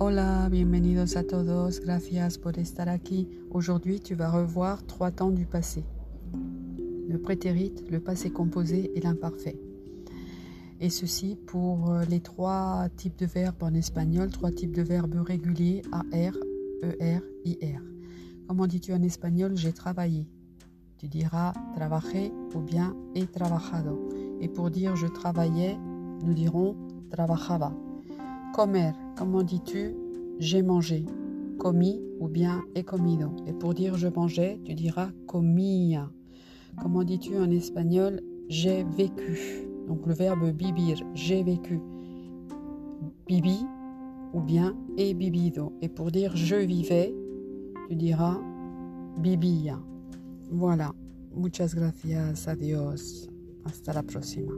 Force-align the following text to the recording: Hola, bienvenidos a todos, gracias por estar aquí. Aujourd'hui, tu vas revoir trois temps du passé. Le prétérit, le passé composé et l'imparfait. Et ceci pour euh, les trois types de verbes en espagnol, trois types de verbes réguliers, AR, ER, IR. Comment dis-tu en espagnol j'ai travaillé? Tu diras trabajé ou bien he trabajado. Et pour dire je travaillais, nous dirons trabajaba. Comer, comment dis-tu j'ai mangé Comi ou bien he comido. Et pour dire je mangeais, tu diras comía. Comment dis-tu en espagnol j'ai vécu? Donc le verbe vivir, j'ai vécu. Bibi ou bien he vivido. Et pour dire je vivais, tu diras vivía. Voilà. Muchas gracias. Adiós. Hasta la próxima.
Hola, 0.00 0.48
bienvenidos 0.48 1.16
a 1.16 1.24
todos, 1.24 1.80
gracias 1.80 2.38
por 2.38 2.56
estar 2.56 2.88
aquí. 2.88 3.28
Aujourd'hui, 3.50 3.98
tu 3.98 4.14
vas 4.14 4.30
revoir 4.30 4.80
trois 4.86 5.10
temps 5.10 5.32
du 5.32 5.44
passé. 5.44 5.84
Le 7.08 7.18
prétérit, 7.18 7.74
le 7.90 7.98
passé 7.98 8.30
composé 8.30 8.92
et 8.94 9.00
l'imparfait. 9.00 9.58
Et 10.78 10.88
ceci 10.88 11.34
pour 11.34 11.90
euh, 11.90 12.04
les 12.04 12.20
trois 12.20 12.88
types 12.96 13.18
de 13.18 13.26
verbes 13.26 13.60
en 13.60 13.74
espagnol, 13.74 14.30
trois 14.30 14.52
types 14.52 14.70
de 14.70 14.82
verbes 14.82 15.20
réguliers, 15.26 15.82
AR, 15.90 16.36
ER, 16.84 17.18
IR. 17.44 17.82
Comment 18.46 18.68
dis-tu 18.68 18.94
en 18.94 19.02
espagnol 19.02 19.56
j'ai 19.56 19.72
travaillé? 19.72 20.28
Tu 20.98 21.08
diras 21.08 21.54
trabajé 21.74 22.30
ou 22.54 22.60
bien 22.60 22.94
he 23.16 23.26
trabajado. 23.26 24.08
Et 24.40 24.46
pour 24.46 24.70
dire 24.70 24.94
je 24.94 25.08
travaillais, 25.08 25.76
nous 26.22 26.34
dirons 26.34 26.76
trabajaba. 27.10 27.72
Comer, 28.54 28.92
comment 29.18 29.42
dis-tu 29.42 29.94
j'ai 30.38 30.62
mangé 30.62 31.04
Comi 31.58 32.00
ou 32.20 32.28
bien 32.28 32.62
he 32.76 32.84
comido. 32.84 33.32
Et 33.48 33.52
pour 33.52 33.74
dire 33.74 33.96
je 33.96 34.06
mangeais, 34.06 34.60
tu 34.64 34.74
diras 34.74 35.10
comía. 35.26 36.08
Comment 36.80 37.02
dis-tu 37.02 37.36
en 37.36 37.50
espagnol 37.50 38.20
j'ai 38.48 38.84
vécu? 38.84 39.66
Donc 39.88 40.06
le 40.06 40.14
verbe 40.14 40.44
vivir, 40.56 40.98
j'ai 41.14 41.42
vécu. 41.42 41.80
Bibi 43.26 43.66
ou 44.32 44.40
bien 44.40 44.76
he 44.96 45.14
vivido. 45.14 45.72
Et 45.82 45.88
pour 45.88 46.12
dire 46.12 46.36
je 46.36 46.54
vivais, 46.54 47.12
tu 47.88 47.96
diras 47.96 48.40
vivía. 49.20 49.80
Voilà. 50.50 50.92
Muchas 51.34 51.74
gracias. 51.74 52.46
Adiós. 52.46 53.28
Hasta 53.64 53.92
la 53.92 54.02
próxima. 54.02 54.52